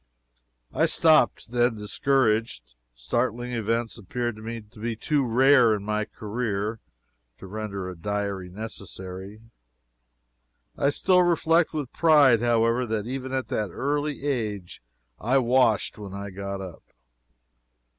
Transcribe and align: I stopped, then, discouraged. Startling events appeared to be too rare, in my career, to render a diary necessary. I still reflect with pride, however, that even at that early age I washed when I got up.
I 0.73 0.87
stopped, 0.87 1.51
then, 1.51 1.75
discouraged. 1.75 2.73
Startling 2.95 3.51
events 3.51 3.99
appeared 3.99 4.35
to 4.37 4.69
be 4.79 4.95
too 4.95 5.27
rare, 5.27 5.75
in 5.75 5.83
my 5.83 6.05
career, 6.05 6.79
to 7.37 7.45
render 7.45 7.87
a 7.87 7.95
diary 7.95 8.49
necessary. 8.49 9.41
I 10.75 10.89
still 10.89 11.21
reflect 11.21 11.71
with 11.71 11.93
pride, 11.93 12.41
however, 12.41 12.87
that 12.87 13.05
even 13.05 13.31
at 13.31 13.49
that 13.49 13.69
early 13.69 14.23
age 14.23 14.81
I 15.19 15.37
washed 15.37 15.99
when 15.99 16.15
I 16.15 16.31
got 16.31 16.61
up. 16.61 16.81